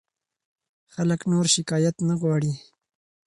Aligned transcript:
خلک 0.93 1.21
نور 1.31 1.45
شکایت 1.55 1.95
نه 2.07 2.15
غواړي. 2.21 2.53